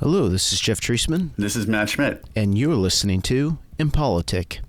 [0.00, 1.28] Hello, this is Jeff Treisman.
[1.36, 2.24] This is Matt Schmidt.
[2.34, 4.60] And you're listening to Impolitic.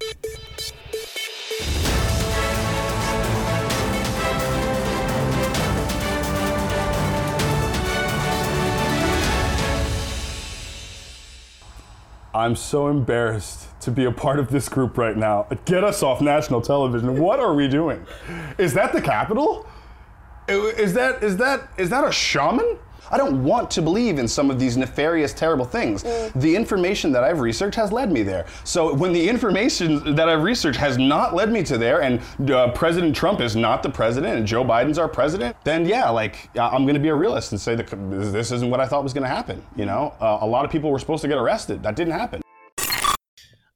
[12.36, 15.48] I'm so embarrassed to be a part of this group right now.
[15.64, 17.18] Get us off national television.
[17.18, 18.06] What are we doing?
[18.58, 19.66] Is that the Capitol?
[20.50, 22.80] Is that is that is that a shaman?
[23.12, 26.04] I don't want to believe in some of these nefarious, terrible things.
[26.04, 26.42] Mm.
[26.42, 28.46] The information that I've researched has led me there.
[28.64, 32.72] So when the information that I've researched has not led me to there, and uh,
[32.72, 36.84] President Trump is not the president, and Joe Biden's our president, then yeah, like I'm
[36.84, 37.88] going to be a realist and say that
[38.32, 39.64] this isn't what I thought was going to happen.
[39.76, 41.84] You know, uh, a lot of people were supposed to get arrested.
[41.84, 42.42] That didn't happen.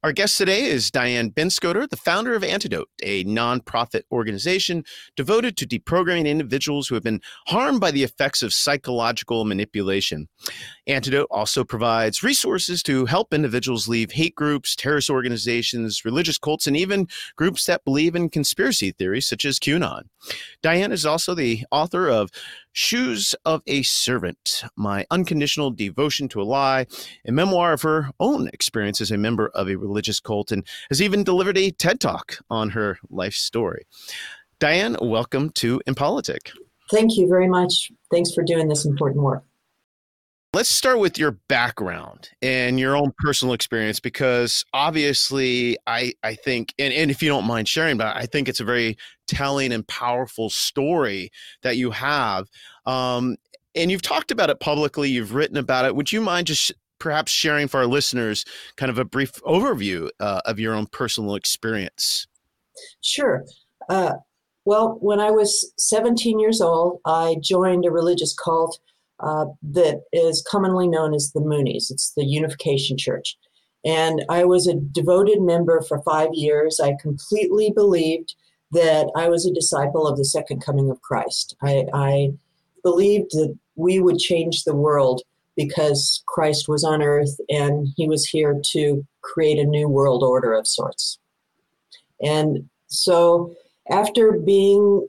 [0.05, 4.83] Our guest today is Diane Benscoter, the founder of Antidote, a nonprofit organization
[5.15, 10.27] devoted to deprogramming individuals who have been harmed by the effects of psychological manipulation.
[10.85, 16.77] Antidote also provides resources to help individuals leave hate groups, terrorist organizations, religious cults, and
[16.77, 20.03] even groups that believe in conspiracy theories such as QAnon.
[20.61, 22.29] Diane is also the author of
[22.77, 26.87] Shoes of a Servant My Unconditional Devotion to a Lie,
[27.25, 31.01] a memoir of her own experience as a member of a religious cult, and has
[31.01, 33.85] even delivered a TED Talk on her life story.
[34.59, 36.51] Diane, welcome to Impolitic.
[36.91, 37.93] Thank you very much.
[38.11, 39.45] Thanks for doing this important work.
[40.53, 46.73] Let's start with your background and your own personal experience because obviously I I think
[46.77, 49.87] and, and if you don't mind sharing, but I think it's a very telling and
[49.87, 51.31] powerful story
[51.61, 52.47] that you have.
[52.85, 53.37] Um,
[53.75, 55.95] and you've talked about it publicly, you've written about it.
[55.95, 58.45] Would you mind just perhaps sharing for our listeners
[58.77, 62.27] kind of a brief overview uh, of your own personal experience?
[63.01, 63.43] Sure.
[63.89, 64.13] Uh,
[64.65, 68.79] well, when I was 17 years old, I joined a religious cult
[69.19, 71.91] uh, that is commonly known as the Moonies.
[71.91, 73.37] It's the Unification Church.
[73.85, 76.79] And I was a devoted member for five years.
[76.79, 78.35] I completely believed
[78.71, 81.55] that I was a disciple of the second coming of Christ.
[81.61, 82.33] I, I
[82.83, 85.21] believed that we would change the world
[85.55, 90.53] because Christ was on earth and he was here to create a new world order
[90.53, 91.17] of sorts.
[92.21, 93.55] And so,
[93.89, 95.07] after being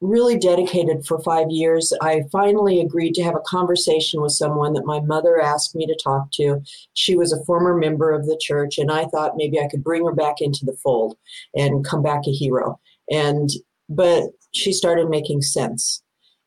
[0.00, 1.92] really dedicated for five years.
[2.00, 5.98] I finally agreed to have a conversation with someone that my mother asked me to
[6.02, 6.62] talk to.
[6.94, 10.04] She was a former member of the church, and I thought maybe I could bring
[10.04, 11.16] her back into the fold
[11.54, 12.78] and come back a hero.
[13.10, 13.50] And
[13.88, 16.02] but she started making sense,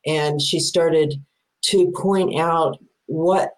[0.05, 1.15] and she started
[1.65, 3.57] to point out what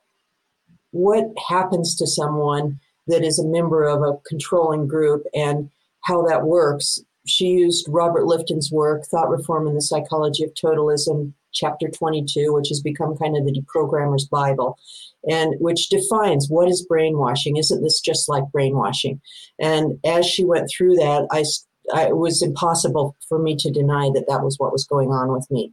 [0.92, 5.70] what happens to someone that is a member of a controlling group and
[6.02, 11.34] how that works she used Robert Lifton's work, Thought Reform and the Psychology of Totalism,
[11.54, 14.78] chapter 22, which has become kind of the deprogrammer's Bible,
[15.30, 17.58] and which defines what is brainwashing.
[17.58, 19.22] Isn't this just like brainwashing?
[19.60, 21.44] And as she went through that, I,
[21.96, 25.32] I it was impossible for me to deny that that was what was going on
[25.32, 25.72] with me.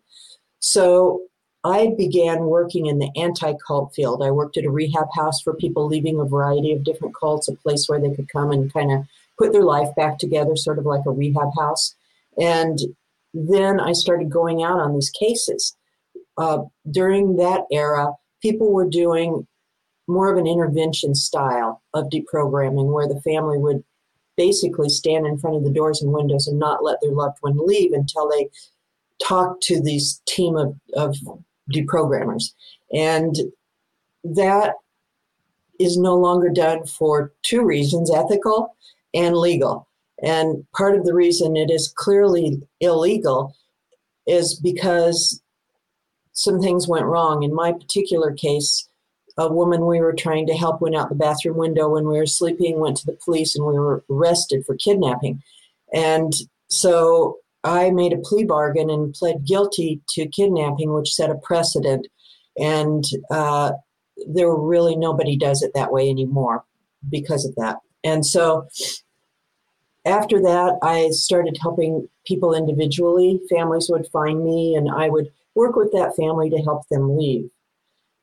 [0.60, 1.22] So
[1.64, 4.22] I began working in the anti cult field.
[4.22, 7.54] I worked at a rehab house for people leaving a variety of different cults, a
[7.54, 9.04] place where they could come and kind of
[9.40, 11.96] put their life back together, sort of like a rehab house.
[12.38, 12.78] And
[13.32, 15.76] then I started going out on these cases.
[16.36, 18.12] Uh, during that era,
[18.42, 19.46] people were doing
[20.06, 23.82] more of an intervention style of deprogramming where the family would
[24.36, 27.56] basically stand in front of the doors and windows and not let their loved one
[27.66, 28.48] leave until they
[29.22, 31.16] talked to this team of, of
[31.72, 32.52] deprogrammers.
[32.92, 33.36] And
[34.24, 34.74] that
[35.78, 38.74] is no longer done for two reasons ethical
[39.14, 39.88] and legal.
[40.22, 43.54] And part of the reason it is clearly illegal
[44.26, 45.42] is because
[46.32, 47.42] some things went wrong.
[47.42, 48.88] In my particular case,
[49.36, 52.26] a woman we were trying to help went out the bathroom window when we were
[52.26, 55.42] sleeping, went to the police, and we were arrested for kidnapping.
[55.94, 56.32] And
[56.68, 62.06] so I made a plea bargain and pled guilty to kidnapping, which set a precedent.
[62.58, 63.72] And uh,
[64.28, 66.64] there really nobody does it that way anymore
[67.08, 67.76] because of that.
[68.04, 68.68] And so
[70.04, 73.40] after that, I started helping people individually.
[73.50, 77.50] Families would find me, and I would work with that family to help them leave.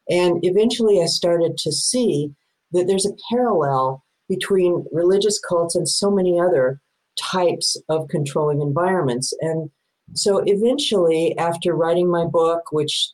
[0.10, 2.34] And eventually, I started to see
[2.72, 6.82] that there's a parallel between religious cults and so many other
[7.20, 9.34] types of controlling environments.
[9.42, 9.70] And
[10.14, 13.12] so, eventually, after writing my book, which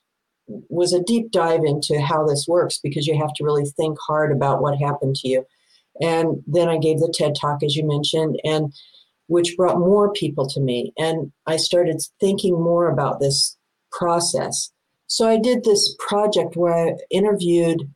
[0.70, 4.32] was a deep dive into how this works because you have to really think hard
[4.32, 5.46] about what happened to you
[6.02, 8.74] and then I gave the TED Talk, as you mentioned, and
[9.28, 10.94] which brought more people to me.
[10.98, 13.58] And I started thinking more about this
[13.92, 14.72] process.
[15.08, 17.90] So I did this project where I interviewed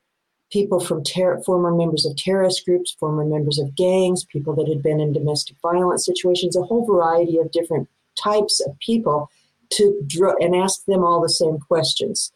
[0.51, 4.81] people from ter- former members of terrorist groups, former members of gangs, people that had
[4.81, 9.29] been in domestic violence situations, a whole variety of different types of people
[9.69, 10.07] to
[10.39, 12.31] and ask them all the same questions.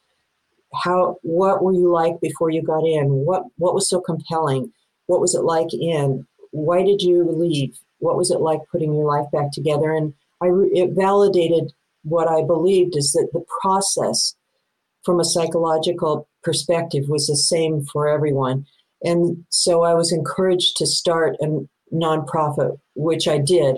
[0.83, 3.07] How what were you like before you got in?
[3.09, 4.71] What what was so compelling?
[5.07, 6.25] What was it like in?
[6.51, 7.77] Why did you leave?
[8.00, 9.94] What was it like putting your life back together?
[9.94, 14.36] And I it validated what I believed is that the process
[15.03, 18.65] from a psychological perspective was the same for everyone.
[19.03, 23.77] And so I was encouraged to start a nonprofit, which I did.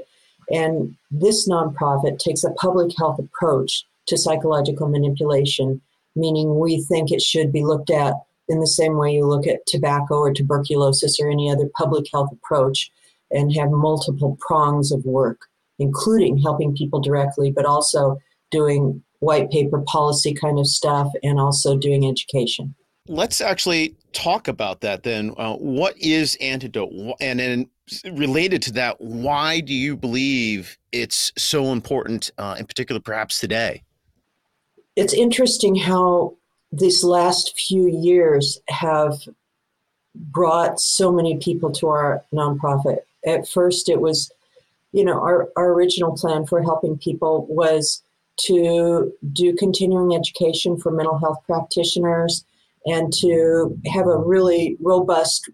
[0.52, 5.82] And this nonprofit takes a public health approach to psychological manipulation,
[6.16, 8.14] meaning we think it should be looked at
[8.48, 12.30] in the same way you look at tobacco or tuberculosis or any other public health
[12.32, 12.92] approach
[13.32, 15.42] and have multiple prongs of work,
[15.80, 18.18] including helping people directly, but also
[18.52, 22.76] doing white paper policy kind of stuff and also doing education.
[23.08, 25.34] Let's actually talk about that then.
[25.38, 26.94] Uh, what is antidote?
[27.20, 27.70] And then
[28.14, 33.84] related to that, why do you believe it's so important, uh, in particular, perhaps today?
[34.96, 36.38] It's interesting how
[36.74, 39.20] these last few years have
[40.16, 43.00] brought so many people to our nonprofit.
[43.26, 44.32] At first, it was,
[44.92, 48.02] you know, our, our original plan for helping people was
[48.46, 52.44] to do continuing education for mental health practitioners
[52.86, 55.50] and to have a really robust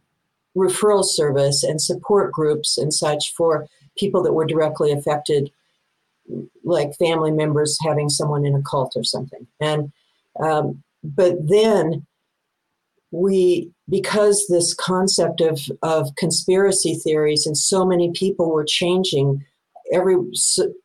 [0.55, 3.67] referral service and support groups and such for
[3.97, 5.51] people that were directly affected,
[6.63, 9.45] like family members having someone in a cult or something.
[9.59, 9.91] And
[10.41, 12.05] um, but then
[13.11, 19.43] we because this concept of of conspiracy theories and so many people were changing
[19.91, 20.15] every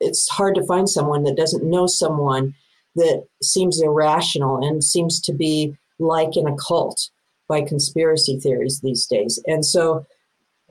[0.00, 2.54] it's hard to find someone that doesn't know someone
[2.96, 7.10] that seems irrational and seems to be like in a cult
[7.48, 9.42] by conspiracy theories these days.
[9.46, 10.06] And so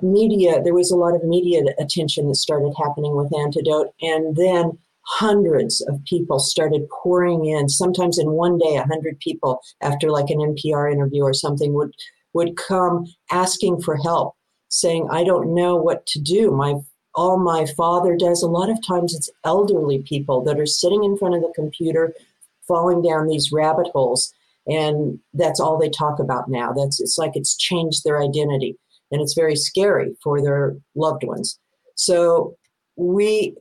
[0.01, 4.77] media there was a lot of media attention that started happening with antidote and then
[5.05, 10.39] hundreds of people started pouring in sometimes in one day 100 people after like an
[10.39, 11.93] npr interview or something would
[12.33, 14.33] would come asking for help
[14.69, 16.75] saying i don't know what to do my
[17.15, 18.41] all my father does.
[18.41, 22.13] A lot of times it's elderly people that are sitting in front of the computer,
[22.67, 24.33] falling down these rabbit holes.
[24.67, 26.71] And that's all they talk about now.
[26.71, 28.77] That's it's like it's changed their identity.
[29.11, 31.59] And it's very scary for their loved ones.
[31.95, 32.55] So
[32.95, 33.55] we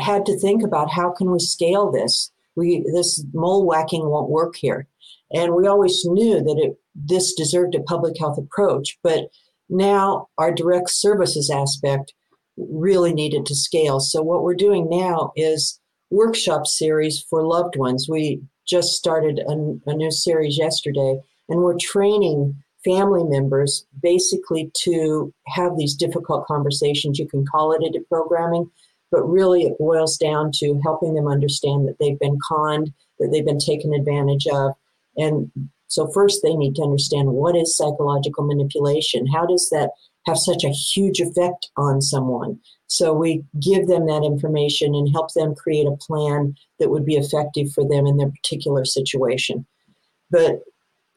[0.00, 2.30] had to think about how can we scale this?
[2.56, 4.86] We this mole whacking won't work here.
[5.32, 9.30] And we always knew that it this deserved a public health approach, but
[9.68, 12.12] now our direct services aspect
[12.56, 14.00] really needed to scale.
[14.00, 15.80] So what we're doing now is
[16.10, 18.08] workshop series for loved ones.
[18.08, 25.32] We just started a, a new series yesterday, and we're training family members basically to
[25.46, 27.18] have these difficult conversations.
[27.18, 28.70] You can call it a programming,
[29.10, 33.44] but really it boils down to helping them understand that they've been conned, that they've
[33.44, 34.72] been taken advantage of.
[35.16, 35.50] And
[35.88, 39.26] so, first, they need to understand what is psychological manipulation?
[39.26, 39.90] How does that
[40.26, 42.60] have such a huge effect on someone?
[42.86, 47.16] So, we give them that information and help them create a plan that would be
[47.16, 49.66] effective for them in their particular situation.
[50.30, 50.60] But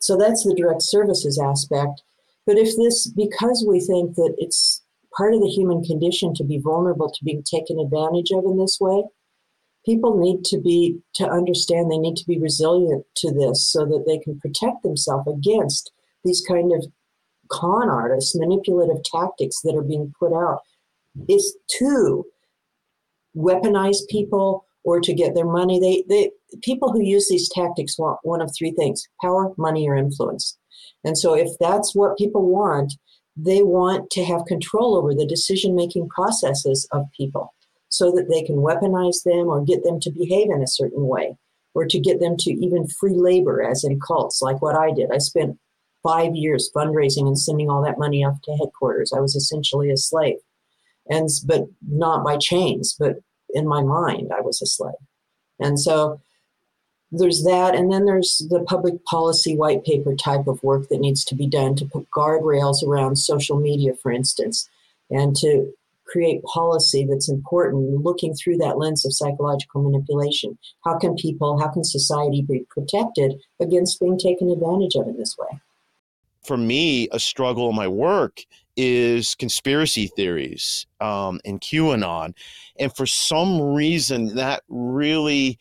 [0.04, 2.04] so that's the direct services aspect.
[2.46, 4.83] But if this, because we think that it's
[5.18, 8.78] part of the human condition to be vulnerable to being taken advantage of in this
[8.80, 9.04] way,
[9.86, 14.06] people need to be to understand they need to be resilient to this so that
[14.08, 15.92] they can protect themselves against
[16.24, 16.86] these kind of
[17.50, 20.60] con artists manipulative tactics that are being put out.
[21.30, 22.26] Is to
[23.36, 25.80] weaponize people or to get their money.
[25.80, 29.96] They, they people who use these tactics want one of three things power money or
[29.96, 30.58] influence.
[31.04, 32.94] And so if that's what people want
[33.36, 37.54] they want to have control over the decision making processes of people
[37.90, 41.38] so that they can weaponize them or get them to behave in a certain way
[41.74, 45.10] or to get them to even free labor, as in cults, like what I did.
[45.12, 45.58] I spent
[46.04, 49.14] five years fundraising and sending all that money off to headquarters.
[49.16, 50.38] I was essentially a slave,
[51.10, 53.18] and but not by chains, but
[53.54, 54.94] in my mind, I was a slave.
[55.60, 56.20] And so
[57.20, 61.24] there's that, and then there's the public policy white paper type of work that needs
[61.26, 64.70] to be done to put guardrails around social media, for instance,
[65.10, 65.72] and to
[66.06, 70.58] create policy that's important, looking through that lens of psychological manipulation.
[70.84, 75.38] How can people, how can society be protected against being taken advantage of in this
[75.38, 75.60] way?
[76.44, 78.42] For me, a struggle in my work
[78.76, 82.34] is conspiracy theories um, and QAnon.
[82.80, 85.58] And for some reason, that really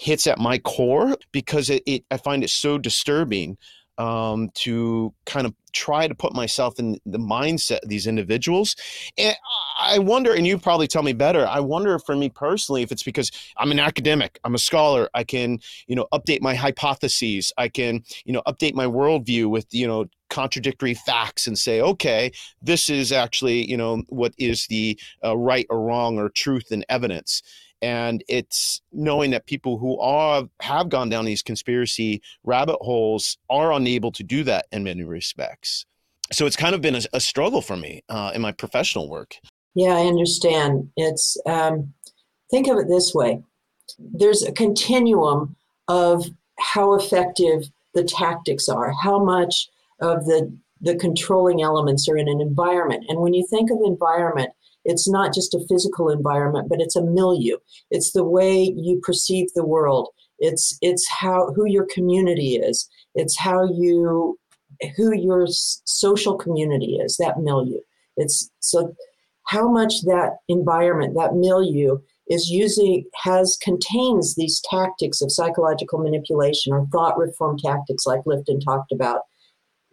[0.00, 3.58] hits at my core because it, it I find it so disturbing
[3.98, 8.74] um, to kind of try to put myself in the mindset of these individuals.
[9.18, 9.36] And
[9.78, 13.02] I wonder, and you probably tell me better, I wonder for me personally if it's
[13.02, 17.68] because I'm an academic, I'm a scholar, I can, you know, update my hypotheses, I
[17.68, 22.88] can, you know, update my worldview with, you know, contradictory facts and say, okay, this
[22.88, 27.42] is actually, you know, what is the uh, right or wrong or truth and evidence
[27.82, 33.72] and it's knowing that people who are have gone down these conspiracy rabbit holes are
[33.72, 35.86] unable to do that in many respects.
[36.32, 39.36] So it's kind of been a, a struggle for me uh, in my professional work.
[39.74, 40.90] Yeah i understand.
[40.96, 41.94] It's um,
[42.50, 43.42] think of it this way.
[43.98, 45.56] There's a continuum
[45.88, 46.26] of
[46.58, 49.68] how effective the tactics are how much
[50.00, 53.04] of the the controlling elements are in an environment.
[53.08, 54.50] And when you think of environment
[54.84, 57.56] it's not just a physical environment, but it's a milieu.
[57.90, 60.08] It's the way you perceive the world.
[60.38, 62.88] It's it's how who your community is.
[63.14, 64.38] It's how you
[64.96, 67.16] who your social community is.
[67.18, 67.80] That milieu.
[68.16, 68.94] It's so
[69.46, 76.72] how much that environment, that milieu, is using has contains these tactics of psychological manipulation
[76.72, 79.22] or thought reform tactics like Lifton talked about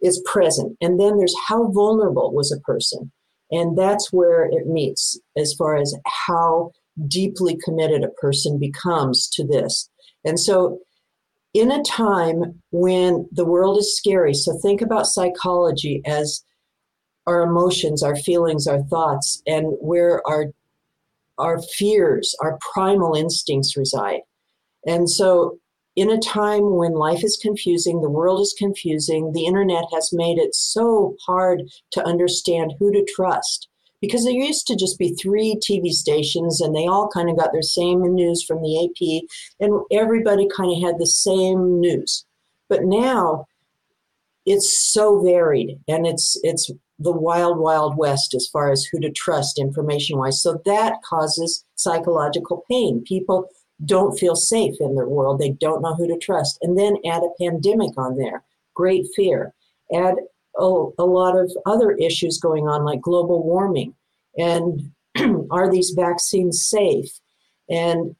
[0.00, 0.76] is present.
[0.80, 3.10] And then there's how vulnerable was a person
[3.50, 6.72] and that's where it meets as far as how
[7.06, 9.88] deeply committed a person becomes to this.
[10.24, 10.80] And so,
[11.54, 16.44] in a time when the world is scary, so think about psychology as
[17.26, 20.46] our emotions, our feelings, our thoughts, and where our
[21.38, 24.20] our fears, our primal instincts reside.
[24.86, 25.58] And so
[25.98, 30.38] in a time when life is confusing, the world is confusing, the internet has made
[30.38, 33.66] it so hard to understand who to trust.
[34.00, 37.50] Because there used to just be three TV stations and they all kind of got
[37.52, 39.28] their same news from the AP
[39.58, 42.24] and everybody kind of had the same news.
[42.68, 43.46] But now
[44.46, 49.10] it's so varied and it's it's the wild wild west as far as who to
[49.10, 53.48] trust information wise so that causes psychological pain people
[53.84, 55.38] don't feel safe in their world.
[55.38, 56.58] They don't know who to trust.
[56.62, 58.42] And then add a pandemic on there,
[58.74, 59.54] great fear.
[59.94, 60.14] Add
[60.58, 63.94] a, a lot of other issues going on, like global warming.
[64.36, 64.92] And
[65.50, 67.10] are these vaccines safe?
[67.70, 68.16] And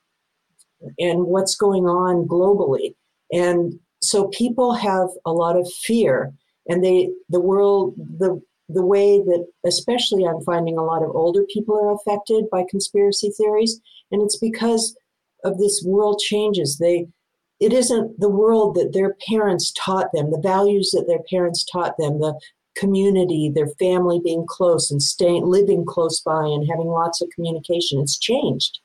[0.99, 2.95] and what's going on globally.
[3.33, 6.33] And so people have a lot of fear
[6.69, 11.43] and they the world the the way that especially I'm finding a lot of older
[11.53, 13.81] people are affected by conspiracy theories
[14.13, 14.97] and it's because
[15.45, 16.79] of this world changes.
[16.79, 17.09] They
[17.61, 21.97] it isn't the world that their parents taught them, the values that their parents taught
[21.99, 22.39] them, the
[22.77, 28.01] community, their family being close and staying living close by and having lots of communication.
[28.01, 28.79] It's changed.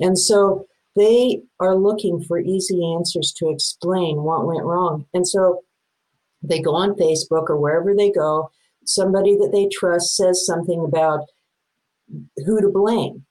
[0.00, 5.06] And so they are looking for easy answers to explain what went wrong.
[5.12, 5.64] And so
[6.42, 8.50] they go on Facebook or wherever they go,
[8.84, 11.26] somebody that they trust says something about
[12.46, 13.24] who to blame.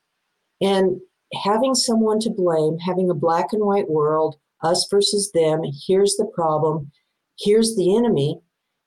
[0.60, 1.00] And
[1.44, 6.30] having someone to blame, having a black and white world, us versus them, here's the
[6.34, 6.92] problem,
[7.40, 8.40] here's the enemy,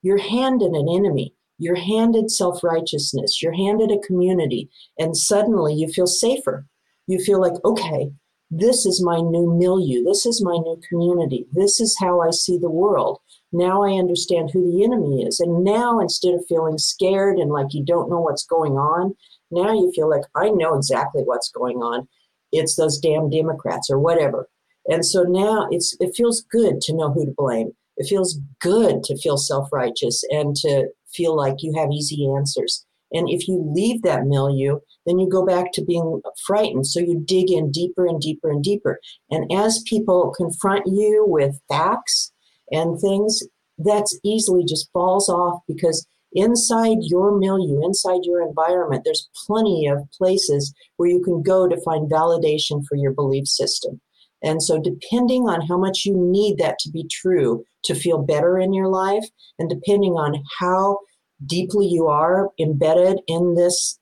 [0.02, 1.34] you're handed an enemy.
[1.58, 3.42] You're handed self righteousness.
[3.42, 4.68] You're handed a community.
[4.98, 6.66] And suddenly you feel safer.
[7.06, 8.10] You feel like, okay,
[8.50, 10.04] this is my new milieu.
[10.04, 11.46] This is my new community.
[11.52, 13.20] This is how I see the world.
[13.52, 15.40] Now I understand who the enemy is.
[15.40, 19.16] And now instead of feeling scared and like you don't know what's going on,
[19.50, 22.06] now you feel like I know exactly what's going on
[22.52, 24.48] it's those damn Democrats or whatever.
[24.88, 27.72] And so now it's it feels good to know who to blame.
[27.96, 32.84] It feels good to feel self-righteous and to feel like you have easy answers.
[33.12, 36.86] And if you leave that milieu, then you go back to being frightened.
[36.86, 39.00] So you dig in deeper and deeper and deeper.
[39.30, 42.32] And as people confront you with facts
[42.70, 43.42] and things,
[43.78, 50.10] that's easily just falls off because inside your milieu, inside your environment, there's plenty of
[50.12, 54.00] places where you can go to find validation for your belief system.
[54.42, 58.58] And so, depending on how much you need that to be true to feel better
[58.58, 59.24] in your life,
[59.58, 60.98] and depending on how
[61.44, 63.98] deeply you are embedded in this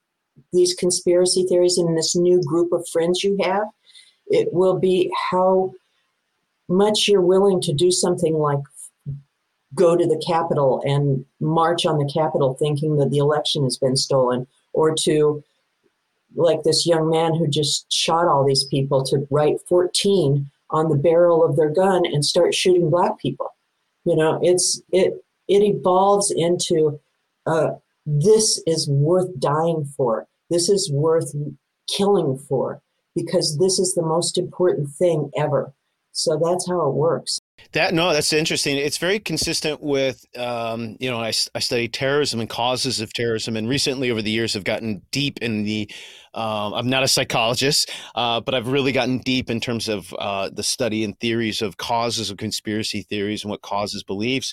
[0.52, 3.64] these conspiracy theories in this new group of friends you have,
[4.26, 5.72] it will be how
[6.68, 8.58] much you're willing to do something like
[9.74, 13.96] go to the Capitol and march on the Capitol thinking that the election has been
[13.96, 15.42] stolen, or to,
[16.34, 20.96] like this young man who just shot all these people, to write 14 on the
[20.96, 23.50] barrel of their gun and start shooting black people.
[24.04, 27.00] You know, it's it it evolves into
[27.46, 27.72] uh,
[28.06, 30.26] this is worth dying for.
[30.50, 31.34] This is worth
[31.88, 32.82] killing for
[33.14, 35.72] because this is the most important thing ever.
[36.12, 37.40] So that's how it works.
[37.72, 38.76] That no, that's interesting.
[38.76, 43.56] It's very consistent with, um, you know, I, I study terrorism and causes of terrorism,
[43.56, 45.90] and recently over the years, I've gotten deep in the.
[46.34, 50.50] Um, I'm not a psychologist, uh, but I've really gotten deep in terms of uh,
[50.52, 54.52] the study and theories of causes of conspiracy theories and what causes beliefs.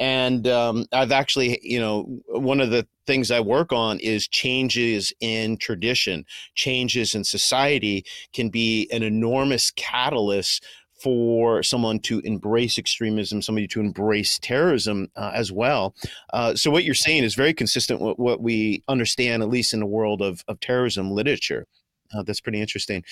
[0.00, 5.12] And um, I've actually, you know, one of the things I work on is changes
[5.20, 6.24] in tradition,
[6.56, 10.64] changes in society can be an enormous catalyst
[11.02, 15.94] for someone to embrace extremism, somebody to embrace terrorism uh, as well.
[16.32, 19.80] Uh, so what you're saying is very consistent with what we understand, at least in
[19.80, 21.66] the world of, of terrorism literature.
[22.12, 23.04] Uh, that's pretty interesting.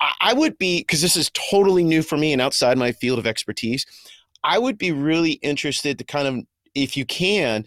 [0.00, 3.18] I, I would be, because this is totally new for me and outside my field
[3.18, 3.84] of expertise,
[4.44, 7.64] I would be really interested to kind of, if you can,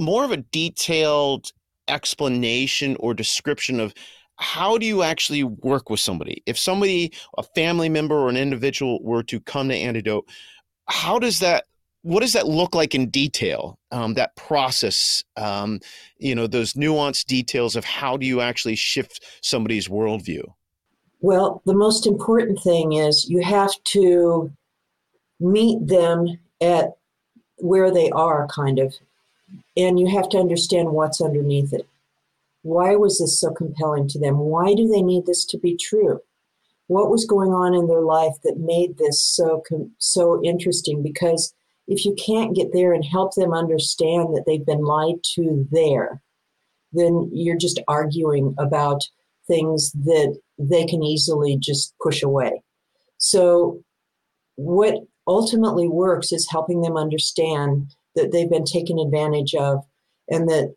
[0.00, 1.52] more of a detailed
[1.88, 3.94] explanation or description of
[4.38, 6.42] how do you actually work with somebody?
[6.46, 10.28] If somebody, a family member or an individual were to come to Antidote,
[10.88, 11.64] how does that
[12.02, 13.80] what does that look like in detail?
[13.90, 15.80] Um, that process um,
[16.18, 20.44] you know those nuanced details of how do you actually shift somebody's worldview?
[21.20, 24.52] Well the most important thing is you have to
[25.40, 26.96] meet them at
[27.56, 28.94] where they are kind of
[29.76, 31.86] and you have to understand what's underneath it
[32.66, 34.38] why was this so compelling to them?
[34.38, 36.18] Why do they need this to be true?
[36.88, 39.62] What was going on in their life that made this so
[39.98, 41.00] so interesting?
[41.02, 41.54] Because
[41.86, 46.20] if you can't get there and help them understand that they've been lied to there,
[46.92, 49.02] then you're just arguing about
[49.46, 52.62] things that they can easily just push away.
[53.18, 53.80] So,
[54.56, 54.96] what
[55.28, 59.84] ultimately works is helping them understand that they've been taken advantage of
[60.28, 60.74] and that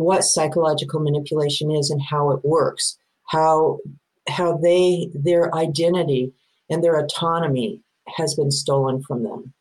[0.00, 2.96] what psychological manipulation is and how it works,
[3.28, 3.78] how
[4.28, 6.32] how they their identity
[6.68, 7.82] and their autonomy
[8.16, 9.52] has been stolen from them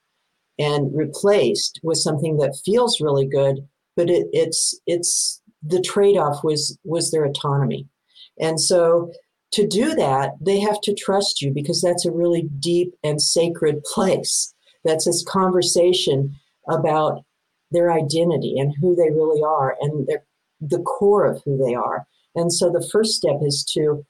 [0.57, 6.77] and replaced with something that feels really good, but it, it's it's the trade-off was
[6.83, 7.87] was their autonomy.
[8.39, 9.11] And so
[9.51, 13.83] to do that, they have to trust you because that's a really deep and sacred
[13.93, 14.53] place.
[14.85, 16.35] That's this conversation
[16.69, 17.23] about
[17.71, 20.23] their identity and who they really are and their,
[20.61, 22.05] the core of who they are.
[22.35, 24.05] And so the first step is to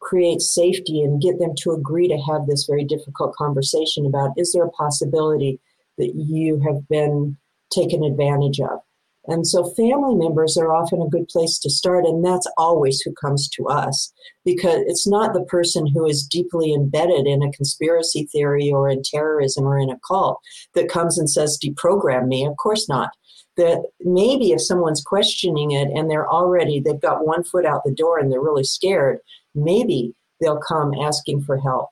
[0.00, 4.52] create safety and get them to agree to have this very difficult conversation about is
[4.52, 5.60] there a possibility
[5.98, 7.36] that you have been
[7.72, 8.80] taken advantage of?
[9.26, 13.12] And so family members are often a good place to start, and that's always who
[13.14, 14.12] comes to us
[14.44, 19.02] because it's not the person who is deeply embedded in a conspiracy theory or in
[19.04, 20.40] terrorism or in a cult
[20.74, 22.44] that comes and says, deprogram me.
[22.44, 23.10] Of course not.
[23.56, 27.94] That maybe if someone's questioning it and they're already, they've got one foot out the
[27.94, 29.18] door and they're really scared,
[29.54, 31.90] maybe they'll come asking for help.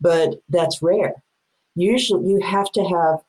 [0.00, 1.14] But that's rare.
[1.74, 3.20] Usually you have to have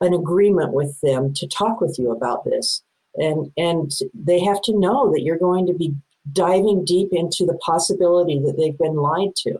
[0.00, 2.82] an agreement with them to talk with you about this
[3.16, 5.94] and and they have to know that you're going to be
[6.32, 9.58] diving deep into the possibility that they've been lied to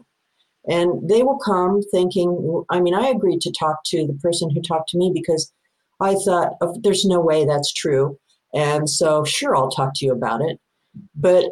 [0.68, 4.60] and they will come thinking i mean i agreed to talk to the person who
[4.60, 5.52] talked to me because
[6.00, 8.18] i thought oh, there's no way that's true
[8.54, 10.58] and so sure i'll talk to you about it
[11.14, 11.46] but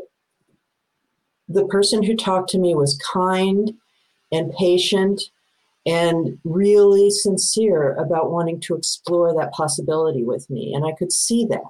[1.48, 3.72] the person who talked to me was kind
[4.32, 5.22] and patient
[5.86, 11.46] and really sincere about wanting to explore that possibility with me and i could see
[11.46, 11.62] that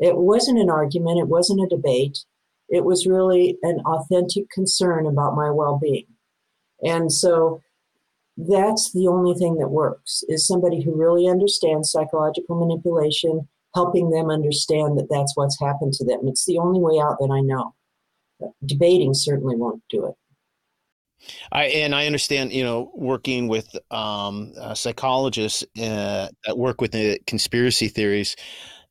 [0.00, 2.24] it wasn't an argument, it wasn't a debate.
[2.68, 6.06] It was really an authentic concern about my well being.
[6.82, 7.60] And so
[8.36, 14.30] that's the only thing that works is somebody who really understands psychological manipulation, helping them
[14.30, 16.20] understand that that's what's happened to them.
[16.24, 17.74] It's the only way out that I know.
[18.66, 20.14] Debating certainly won't do it.
[21.52, 26.92] I and I understand, you know, working with um, uh, psychologists uh, that work with
[26.92, 28.36] the conspiracy theories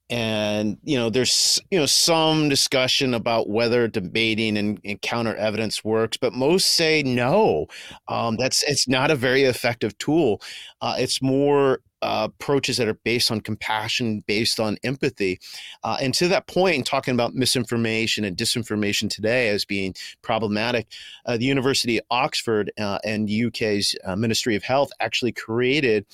[0.09, 5.83] and you know there's you know some discussion about whether debating and, and counter evidence
[5.83, 7.67] works but most say no
[8.09, 10.41] um, that's it's not a very effective tool
[10.81, 15.39] uh, it's more uh, approaches that are based on compassion, based on empathy.
[15.85, 20.85] Uh, and to that point, in talking about misinformation and disinformation today as being problematic,
[21.25, 26.05] uh, the University of Oxford uh, and UK's uh, Ministry of Health actually created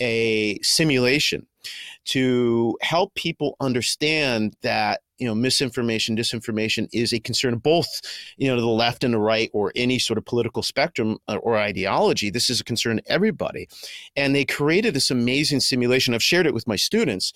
[0.00, 1.46] a simulation
[2.06, 7.88] to help people understand that you know misinformation disinformation is a concern of both
[8.36, 11.56] you know the left and the right or any sort of political spectrum uh, or
[11.56, 12.30] ideology.
[12.30, 13.68] This is a concern to everybody.
[14.14, 16.14] And they created this amazing simulation.
[16.14, 17.32] I've shared it with my students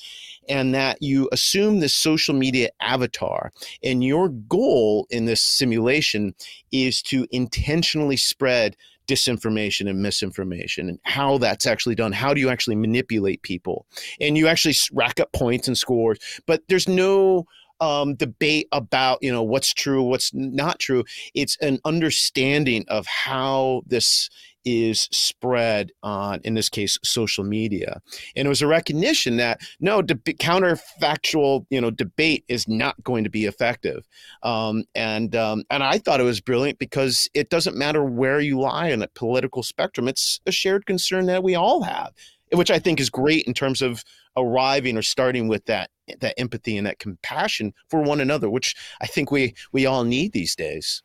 [0.49, 6.35] and that you assume this social media avatar and your goal in this simulation
[6.73, 8.77] is to intentionally spread
[9.11, 12.13] disinformation and misinformation and how that's actually done.
[12.13, 13.87] How do you actually manipulate people?
[14.21, 17.47] And you actually rack up points and scores, but there's no
[17.81, 21.05] um, debate about you know what's true, what's not true.
[21.35, 24.29] It's an understanding of how this
[24.65, 28.01] is spread on, in this case, social media.
[28.37, 33.25] And it was a recognition that no, de- counterfactual, you know, debate is not going
[33.25, 34.07] to be effective.
[34.43, 38.61] Um, and um, and I thought it was brilliant because it doesn't matter where you
[38.61, 40.09] lie on the political spectrum.
[40.09, 42.13] It's a shared concern that we all have,
[42.53, 44.05] which I think is great in terms of
[44.37, 49.07] arriving or starting with that that empathy and that compassion for one another, which I
[49.07, 51.03] think we we all need these days.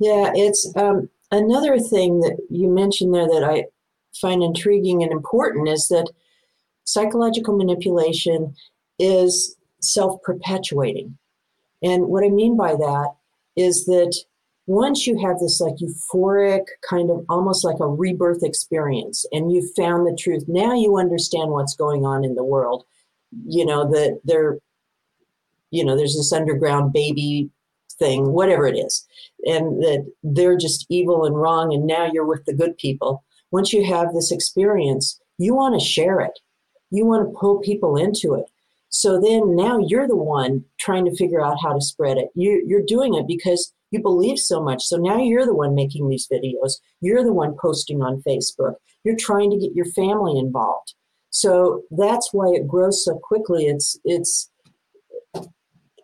[0.00, 3.66] Yeah, it's um, another thing that you mentioned there that I
[4.20, 6.10] find intriguing and important is that
[6.84, 8.54] psychological manipulation
[8.98, 11.16] is self perpetuating.
[11.82, 13.14] And what I mean by that
[13.56, 14.16] is that
[14.66, 19.74] once you have this like euphoric kind of almost like a rebirth experience and you've
[19.74, 22.84] found the truth, now you understand what's going on in the world.
[23.46, 24.58] You know, that there,
[25.70, 27.50] you know, there's this underground baby
[27.98, 29.06] thing, whatever it is,
[29.44, 33.24] and that they're just evil and wrong, and now you're with the good people.
[33.50, 36.38] Once you have this experience, you want to share it.
[36.90, 38.46] You want to pull people into it.
[38.90, 42.28] So then now you're the one trying to figure out how to spread it.
[42.34, 44.82] You, you're doing it because you believe so much.
[44.84, 46.74] So now you're the one making these videos.
[47.00, 48.74] You're the one posting on Facebook.
[49.04, 50.94] You're trying to get your family involved.
[51.30, 53.66] So that's why it grows so quickly.
[53.66, 54.50] It's it's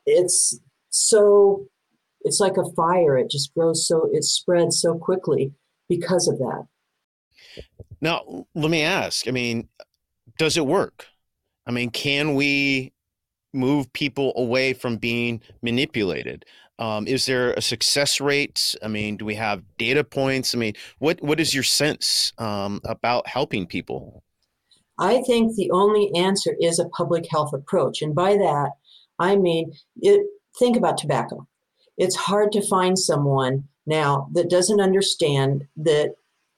[0.06, 0.58] it's
[0.90, 1.66] so
[2.24, 3.16] it's like a fire.
[3.16, 5.52] It just grows so it spreads so quickly
[5.88, 6.66] because of that.
[8.00, 9.28] Now, let me ask.
[9.28, 9.68] I mean,
[10.38, 11.06] does it work?
[11.66, 12.92] I mean, can we
[13.52, 16.44] move people away from being manipulated?
[16.78, 18.74] Um, is there a success rate?
[18.82, 20.54] I mean, do we have data points?
[20.54, 24.24] I mean, what what is your sense um, about helping people?
[24.98, 28.72] I think the only answer is a public health approach, and by that
[29.18, 30.26] I mean it.
[30.56, 31.48] Think about tobacco
[31.96, 36.14] it's hard to find someone now that doesn't understand that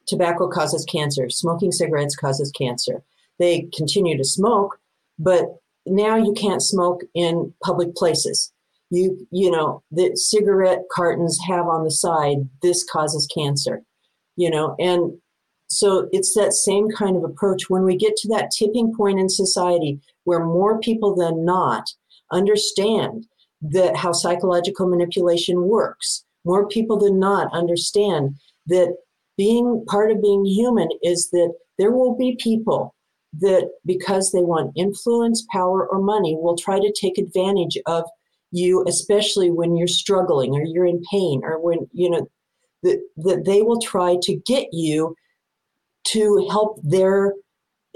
[0.07, 3.03] tobacco causes cancer, smoking cigarettes causes cancer.
[3.39, 4.79] They continue to smoke,
[5.19, 8.53] but now you can't smoke in public places.
[8.91, 13.83] You you know the cigarette cartons have on the side this causes cancer,
[14.37, 15.19] you know, and
[15.69, 17.69] so it's that same kind of approach.
[17.69, 21.91] When we get to that tipping point in society where more people than not
[22.31, 23.27] understand
[23.71, 26.25] that how psychological manipulation works.
[26.45, 28.97] More people than not understand that
[29.37, 32.95] being part of being human is that there will be people
[33.41, 38.05] that because they want influence, power, or money will try to take advantage of
[38.51, 42.27] you, especially when you're struggling or you're in pain or when, you know,
[42.83, 45.15] that, that they will try to get you
[46.09, 47.35] to help their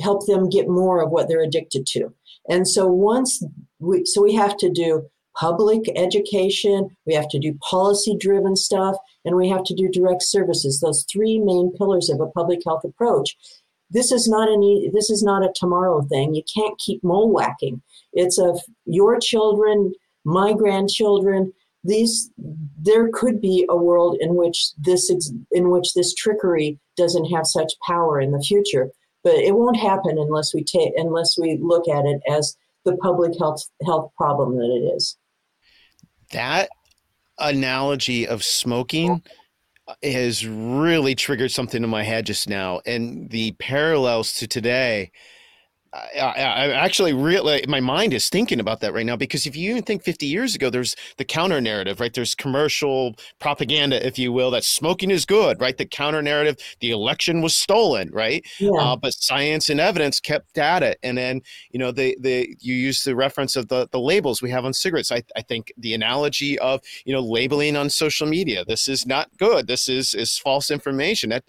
[0.01, 2.13] help them get more of what they're addicted to.
[2.49, 3.43] And so once
[3.79, 8.97] we so we have to do public education, we have to do policy driven stuff,
[9.25, 10.81] and we have to do direct services.
[10.81, 13.37] Those three main pillars of a public health approach.
[13.91, 16.35] This is not any this is not a tomorrow thing.
[16.35, 17.83] You can't keep mole whacking.
[18.13, 19.93] It's of your children,
[20.25, 21.53] my grandchildren,
[21.85, 22.31] these
[22.79, 25.11] there could be a world in which this
[25.51, 28.91] in which this trickery doesn't have such power in the future
[29.25, 33.33] but it won't happen unless we take unless we look at it as the public
[33.39, 35.17] health health problem that it is
[36.31, 36.69] that
[37.39, 39.23] analogy of smoking
[40.03, 42.81] has really triggered something in my head just now.
[42.87, 45.11] And the parallels to today
[45.93, 49.73] I, I, actually really my mind is thinking about that right now because if you
[49.73, 52.15] even think 50 years ago there's the counter narrative right?
[52.15, 55.77] There's commercial propaganda if you will that smoking is good right?
[55.77, 58.47] The counter narrative the election was stolen right?
[58.61, 58.71] Yeah.
[58.79, 62.75] uh, but science and evidence kept at it and then you know the the you
[62.75, 65.11] use the reference of the the labels we have on cigarettes.
[65.11, 69.29] I, I think the analogy of you know labeling on social media this is not
[69.39, 69.67] good.
[69.67, 71.31] This is is false information.
[71.31, 71.45] That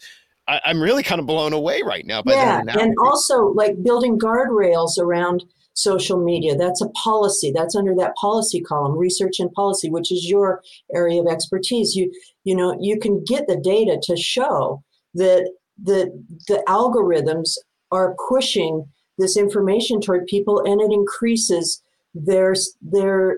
[0.47, 2.79] I, am really kind of blown away right now by yeah, that.
[2.79, 6.55] And also like building guardrails around social media.
[6.55, 7.51] That's a policy.
[7.51, 10.61] That's under that policy column, research and policy, which is your
[10.93, 11.95] area of expertise.
[11.95, 12.11] You
[12.43, 15.49] you know, you can get the data to show that
[15.81, 16.11] the
[16.47, 17.57] the algorithms
[17.91, 18.85] are pushing
[19.17, 21.81] this information toward people and it increases
[22.13, 23.37] their their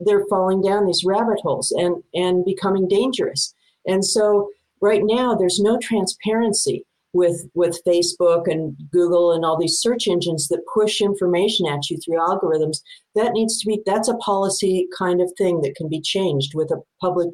[0.00, 3.54] they're falling down these rabbit holes and and becoming dangerous.
[3.86, 9.78] And so right now there's no transparency with with Facebook and Google and all these
[9.78, 12.78] search engines that push information at you through algorithms.
[13.14, 16.70] That needs to be that's a policy kind of thing that can be changed with
[16.70, 17.30] a public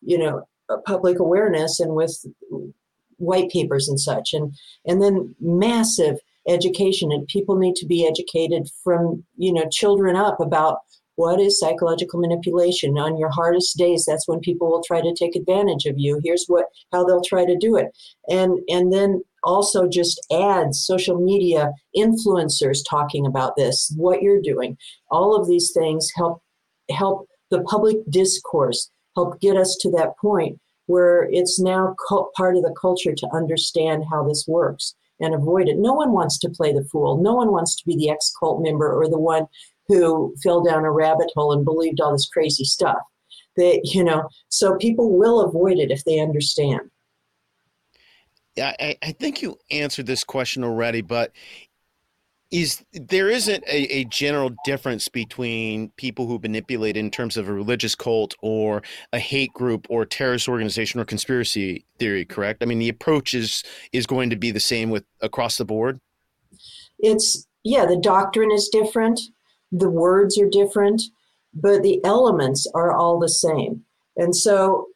[0.00, 0.42] you know
[0.86, 2.24] public awareness and with
[3.16, 4.54] white papers and such, and
[4.86, 10.40] and then massive education and people need to be educated from you know children up
[10.40, 10.78] about
[11.16, 15.36] what is psychological manipulation on your hardest days that's when people will try to take
[15.36, 17.88] advantage of you here's what how they'll try to do it
[18.28, 24.76] and and then also just ads social media influencers talking about this what you're doing
[25.10, 26.42] all of these things help
[26.90, 31.94] help the public discourse help get us to that point where it's now
[32.36, 35.78] part of the culture to understand how this works and avoid it.
[35.78, 37.22] No one wants to play the fool.
[37.22, 39.46] No one wants to be the ex cult member or the one
[39.92, 42.98] who fell down a rabbit hole and believed all this crazy stuff.
[43.56, 46.90] That you know, so people will avoid it if they understand.
[48.56, 51.32] Yeah, I, I think you answered this question already, but
[52.52, 57.52] is there isn't a, a, general difference between people who manipulate in terms of a
[57.52, 58.82] religious cult or
[59.14, 63.64] a hate group or terrorist organization or conspiracy theory correct i mean the approach is
[63.92, 65.98] is going to be the same with across the board
[66.98, 69.18] it's yeah the doctrine is different
[69.72, 71.02] the words are different
[71.54, 73.82] but the elements are all the same.
[74.16, 74.86] And so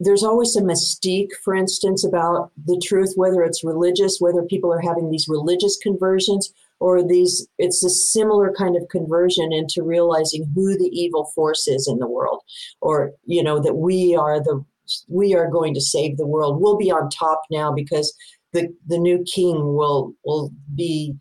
[0.00, 4.80] there's always a mystique, for instance, about the truth, whether it's religious, whether people are
[4.80, 10.78] having these religious conversions, or these it's a similar kind of conversion into realizing who
[10.78, 12.40] the evil force is in the world
[12.80, 14.64] or you know that we are the
[15.08, 16.60] we are going to save the world.
[16.60, 18.14] We'll be on top now because
[18.52, 21.16] the the new king will will be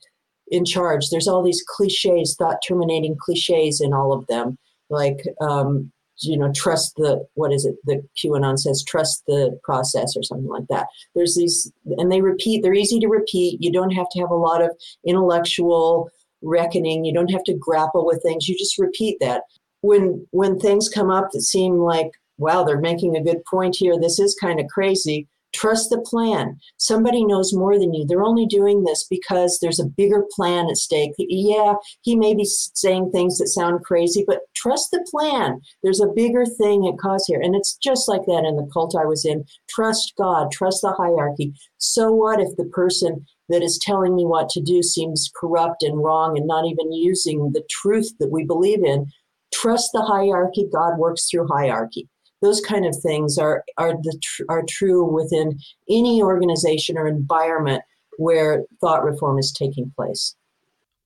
[0.51, 4.57] in charge there's all these cliches thought terminating cliches in all of them
[4.89, 7.75] like um, you know, trust the what is it?
[7.85, 10.87] The QAnon says trust the process or something like that.
[11.15, 12.63] There's these, and they repeat.
[12.63, 13.61] They're easy to repeat.
[13.61, 14.71] You don't have to have a lot of
[15.05, 16.09] intellectual
[16.41, 17.05] reckoning.
[17.05, 18.47] You don't have to grapple with things.
[18.47, 19.43] You just repeat that.
[19.81, 23.99] When when things come up that seem like, wow, they're making a good point here.
[23.99, 25.27] This is kind of crazy.
[25.57, 26.59] Trust the plan.
[26.77, 28.05] Somebody knows more than you.
[28.05, 31.13] They're only doing this because there's a bigger plan at stake.
[31.17, 35.59] Yeah, he may be saying things that sound crazy, but trust the plan.
[35.81, 37.41] There's a bigger thing at cause here.
[37.41, 39.45] And it's just like that in the cult I was in.
[39.67, 41.53] Trust God, trust the hierarchy.
[41.79, 46.03] So what if the person that is telling me what to do seems corrupt and
[46.03, 49.07] wrong and not even using the truth that we believe in?
[49.51, 50.69] Trust the hierarchy.
[50.71, 52.07] God works through hierarchy
[52.41, 55.57] those kind of things are are the tr- are true within
[55.89, 57.83] any organization or environment
[58.17, 60.35] where thought reform is taking place.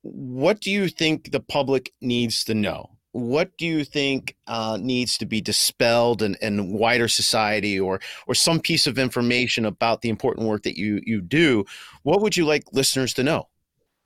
[0.04, 2.98] What do you think the public needs to know?
[3.14, 8.34] What do you think uh, needs to be dispelled in, in wider society, or or
[8.34, 11.66] some piece of information about the important work that you you do?
[12.04, 13.50] What would you like listeners to know?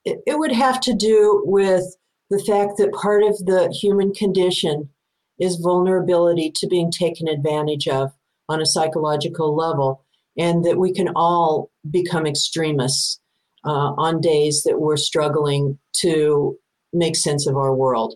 [0.05, 1.83] It, it would have to do with
[2.29, 4.89] the fact that part of the human condition
[5.39, 8.12] is vulnerability to being taken advantage of
[8.48, 10.04] on a psychological level,
[10.38, 13.19] and that we can all become extremists
[13.65, 16.58] uh, on days that we're struggling to
[16.93, 18.15] make sense of our world.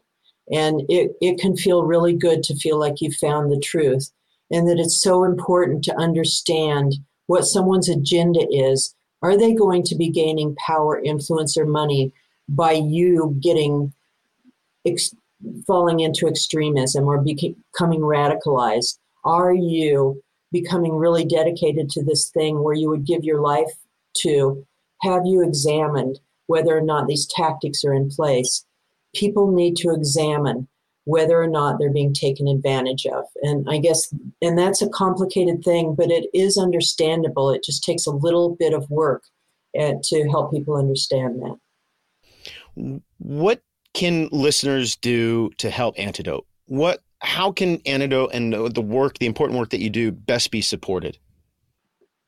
[0.51, 4.11] And it, it can feel really good to feel like you found the truth,
[4.51, 6.95] and that it's so important to understand
[7.27, 8.95] what someone's agenda is.
[9.21, 12.13] Are they going to be gaining power, influence, or money
[12.47, 13.93] by you getting
[14.85, 15.13] ex-
[15.65, 18.97] falling into extremism or becoming radicalized?
[19.23, 20.21] Are you
[20.51, 23.71] becoming really dedicated to this thing where you would give your life
[24.17, 24.65] to?
[25.01, 28.65] Have you examined whether or not these tactics are in place?
[29.15, 30.67] People need to examine
[31.05, 33.25] whether or not they're being taken advantage of.
[33.41, 37.49] And I guess, and that's a complicated thing, but it is understandable.
[37.49, 39.23] It just takes a little bit of work
[39.79, 43.01] uh, to help people understand that.
[43.17, 43.61] What
[43.93, 46.45] can listeners do to help Antidote?
[46.65, 50.61] What, how can Antidote and the work, the important work that you do, best be
[50.61, 51.17] supported?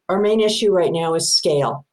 [0.09, 1.85] Our main issue right now is scale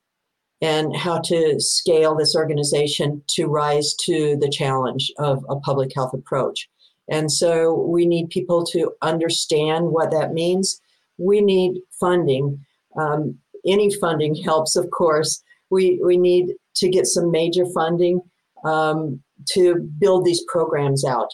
[0.60, 6.12] and how to scale this organization to rise to the challenge of a public health
[6.14, 6.68] approach.
[7.08, 10.80] And so we need people to understand what that means.
[11.16, 12.64] We need funding.
[12.98, 15.42] Um, any funding helps, of course.
[15.70, 18.20] We, we need to get some major funding.
[18.64, 21.28] Um, to build these programs out.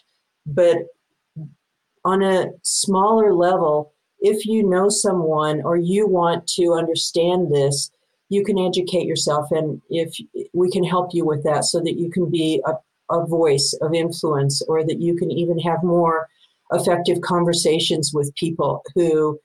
[0.46, 0.78] But
[2.04, 7.90] on a smaller level, if you know someone or you want to understand this,
[8.28, 10.14] you can educate yourself, and if
[10.54, 13.94] we can help you with that, so that you can be a, a voice of
[13.94, 16.28] influence, or that you can even have more
[16.72, 19.38] effective conversations with people who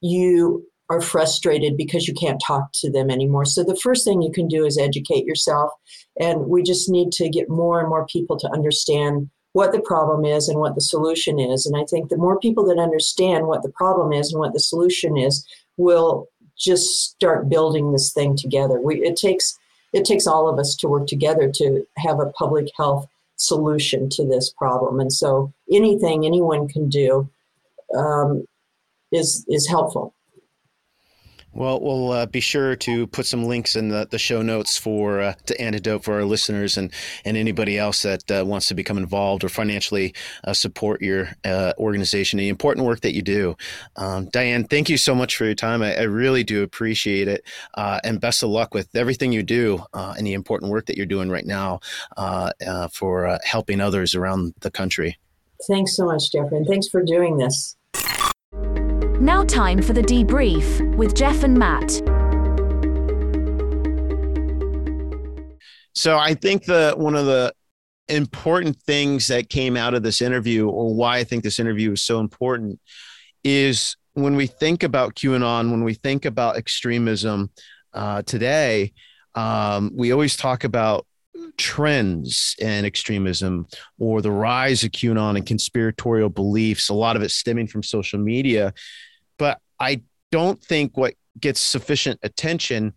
[0.00, 3.44] you are frustrated because you can't talk to them anymore.
[3.44, 5.70] So the first thing you can do is educate yourself.
[6.18, 10.24] And we just need to get more and more people to understand what the problem
[10.24, 11.66] is and what the solution is.
[11.66, 14.60] And I think the more people that understand what the problem is and what the
[14.60, 15.46] solution is
[15.76, 18.80] will just start building this thing together.
[18.80, 19.58] We it takes
[19.92, 24.26] it takes all of us to work together to have a public health solution to
[24.26, 25.00] this problem.
[25.00, 27.28] And so anything anyone can do
[27.96, 28.44] um,
[29.12, 30.14] is is helpful.
[31.58, 35.20] Well, we'll uh, be sure to put some links in the, the show notes for
[35.20, 36.92] uh, to Antidote for our listeners and
[37.24, 41.72] and anybody else that uh, wants to become involved or financially uh, support your uh,
[41.76, 42.38] organization.
[42.38, 43.56] The important work that you do,
[43.96, 44.68] um, Diane.
[44.68, 45.82] Thank you so much for your time.
[45.82, 47.42] I, I really do appreciate it,
[47.74, 51.06] uh, and best of luck with everything you do and the important work that you're
[51.06, 51.80] doing right now
[52.92, 55.18] for helping others around the country.
[55.66, 57.76] Thanks so much, Jeffrey, and thanks for doing this.
[59.20, 61.90] Now, time for the debrief with Jeff and Matt.
[65.92, 67.52] So, I think the one of the
[68.08, 72.02] important things that came out of this interview, or why I think this interview is
[72.04, 72.78] so important,
[73.42, 77.50] is when we think about QAnon, when we think about extremism
[77.94, 78.92] uh, today,
[79.34, 81.08] um, we always talk about
[81.56, 83.66] trends and extremism
[83.98, 88.20] or the rise of QAnon and conspiratorial beliefs, a lot of it stemming from social
[88.20, 88.72] media.
[89.38, 92.94] But I don't think what gets sufficient attention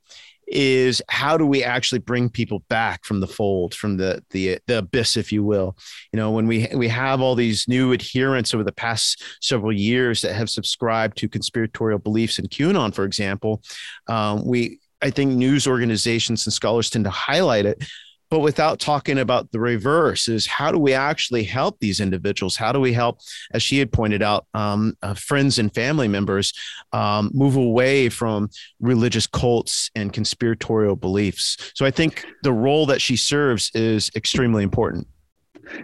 [0.48, 4.80] is how do we actually bring people back from the fold from the the the
[4.80, 5.78] abyss if you will.
[6.12, 10.22] You know when we we have all these new adherents over the past several years
[10.22, 13.62] that have subscribed to conspiratorial beliefs in qanon for example
[14.08, 17.82] um, we i think news organizations and scholars tend to highlight it
[18.32, 22.56] but without talking about the reverse is how do we actually help these individuals?
[22.56, 23.20] How do we help
[23.52, 26.54] as she had pointed out um, uh, friends and family members
[26.94, 31.74] um, move away from religious cults and conspiratorial beliefs?
[31.76, 35.08] So i think the role that she serves is extremely important.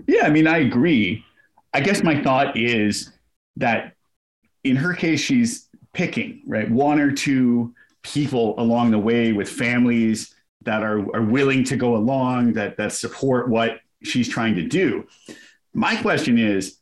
[0.07, 1.25] Yeah i mean i agree.
[1.73, 3.11] I guess my thought is
[3.57, 3.93] that
[4.63, 6.71] in her case she's picking right?
[6.71, 10.33] One or two people along the way with families
[10.67, 15.07] that are, are willing to go along, that, that support what she's trying to do.
[15.73, 16.77] My question is,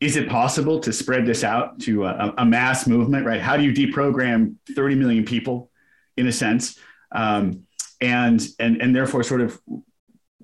[0.00, 3.40] is it possible to spread this out to a, a mass movement, right?
[3.40, 5.70] How do you deprogram 30 million people
[6.16, 6.78] in a sense?
[7.12, 7.64] Um,
[8.00, 9.60] and, and, and therefore sort of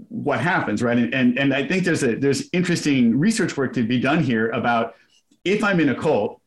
[0.09, 0.99] what happens, right?
[0.99, 4.51] And, and, and I think there's a, there's interesting research work to be done here
[4.51, 4.95] about
[5.45, 6.41] if I'm in a cult,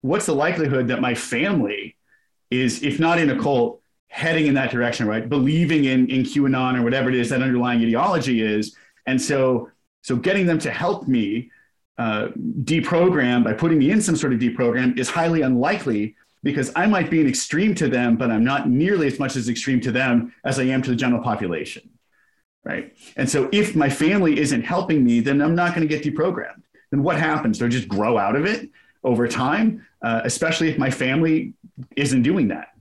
[0.00, 1.96] what's the likelihood that my family
[2.50, 3.81] is, if not in a cult,
[4.12, 5.26] heading in that direction, right?
[5.26, 9.70] Believing in in QAnon or whatever it is that underlying ideology is, and so
[10.02, 11.50] so getting them to help me
[11.98, 12.28] uh,
[12.64, 17.10] deprogram by putting me in some sort of deprogram is highly unlikely because I might
[17.10, 20.34] be an extreme to them, but I'm not nearly as much as extreme to them
[20.44, 21.88] as I am to the general population,
[22.64, 22.94] right?
[23.16, 26.62] And so if my family isn't helping me, then I'm not going to get deprogrammed.
[26.90, 27.58] Then what happens?
[27.58, 28.68] They'll just grow out of it
[29.04, 31.54] over time, uh, especially if my family
[31.96, 32.71] isn't doing that.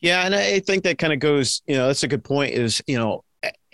[0.00, 2.80] Yeah, and I think that kind of goes, you know, that's a good point is,
[2.86, 3.24] you know,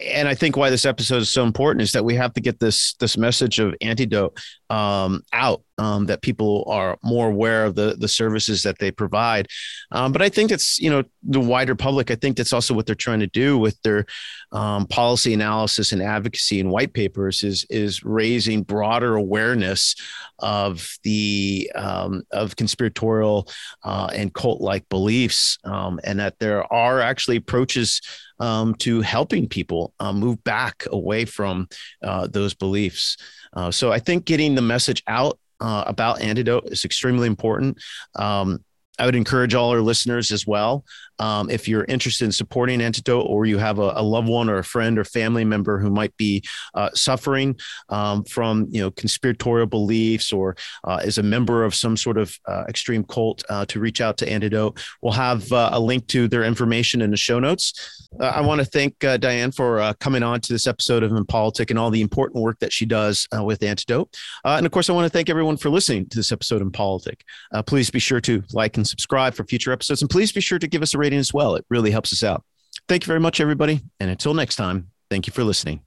[0.04, 2.60] and I think why this episode is so important is that we have to get
[2.60, 4.38] this this message of antidote
[4.70, 9.48] um, out um, that people are more aware of the the services that they provide.
[9.90, 12.10] Um, but I think it's you know the wider public.
[12.10, 14.06] I think that's also what they're trying to do with their
[14.52, 19.94] um, policy analysis and advocacy and white papers is is raising broader awareness
[20.38, 23.48] of the um, of conspiratorial
[23.84, 28.00] uh, and cult like beliefs, um, and that there are actually approaches
[28.78, 31.68] to helping people uh, move back away from
[32.02, 33.16] uh, those beliefs.
[33.52, 37.78] Uh, so I think getting the message out uh, about antidote is extremely important.
[38.16, 38.64] Um,
[38.98, 40.84] I would encourage all our listeners as well
[41.18, 44.58] um, if you're interested in supporting Antidote or you have a, a, loved one or
[44.58, 46.42] a friend or family member who might be
[46.74, 47.56] uh, suffering
[47.88, 52.38] um, from you know conspiratorial beliefs or uh, is a member of some sort of
[52.46, 54.78] uh, extreme cult uh, to reach out to Antidote.
[55.02, 58.08] We'll have uh, a link to their information in the show notes.
[58.20, 61.70] Uh, I want to thank Diane for coming on to this episode of In Politic
[61.70, 64.14] and all the important work that she does with Antidote.
[64.44, 66.70] and of course, I want to thank everyone for listening to this episode of in
[66.70, 67.24] Politic.
[67.66, 70.66] please be sure to like and subscribe for future episodes, and please be sure to
[70.66, 71.54] give us a rating as well.
[71.54, 72.42] It really helps us out.
[72.88, 73.82] Thank you very much, everybody.
[74.00, 75.80] And until next time, thank you for listening.